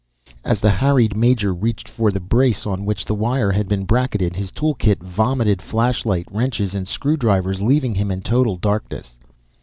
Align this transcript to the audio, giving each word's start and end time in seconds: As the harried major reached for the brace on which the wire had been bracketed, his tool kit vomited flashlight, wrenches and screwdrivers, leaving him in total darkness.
As 0.43 0.59
the 0.59 0.71
harried 0.71 1.15
major 1.15 1.53
reached 1.53 1.87
for 1.87 2.09
the 2.09 2.19
brace 2.19 2.65
on 2.65 2.85
which 2.85 3.05
the 3.05 3.13
wire 3.13 3.51
had 3.51 3.67
been 3.67 3.83
bracketed, 3.85 4.35
his 4.35 4.51
tool 4.51 4.73
kit 4.73 4.97
vomited 5.03 5.61
flashlight, 5.61 6.25
wrenches 6.31 6.73
and 6.73 6.87
screwdrivers, 6.87 7.61
leaving 7.61 7.93
him 7.93 8.09
in 8.09 8.21
total 8.21 8.55
darkness. 8.57 9.19